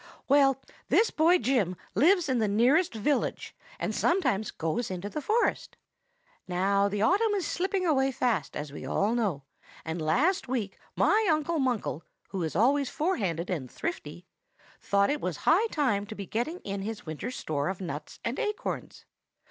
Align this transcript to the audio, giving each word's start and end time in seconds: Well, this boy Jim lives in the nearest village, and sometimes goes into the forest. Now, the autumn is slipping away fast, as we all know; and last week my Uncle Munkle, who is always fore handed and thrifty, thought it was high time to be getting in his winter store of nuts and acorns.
Well, 0.27 0.59
this 0.89 1.11
boy 1.11 1.37
Jim 1.37 1.75
lives 1.93 2.27
in 2.27 2.39
the 2.39 2.47
nearest 2.47 2.91
village, 2.95 3.53
and 3.77 3.93
sometimes 3.93 4.49
goes 4.49 4.89
into 4.89 5.09
the 5.11 5.21
forest. 5.21 5.77
Now, 6.47 6.87
the 6.89 7.03
autumn 7.03 7.33
is 7.35 7.45
slipping 7.45 7.85
away 7.85 8.11
fast, 8.11 8.57
as 8.57 8.71
we 8.73 8.83
all 8.83 9.13
know; 9.13 9.43
and 9.85 10.01
last 10.01 10.47
week 10.47 10.75
my 10.95 11.27
Uncle 11.29 11.59
Munkle, 11.59 12.01
who 12.29 12.41
is 12.41 12.55
always 12.55 12.89
fore 12.89 13.17
handed 13.17 13.51
and 13.51 13.69
thrifty, 13.69 14.25
thought 14.79 15.11
it 15.11 15.21
was 15.21 15.37
high 15.37 15.67
time 15.67 16.07
to 16.07 16.15
be 16.15 16.25
getting 16.25 16.61
in 16.61 16.81
his 16.81 17.05
winter 17.05 17.29
store 17.29 17.69
of 17.69 17.79
nuts 17.79 18.19
and 18.25 18.39
acorns. 18.39 19.05